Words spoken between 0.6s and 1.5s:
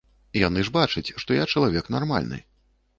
ж бачаць, што я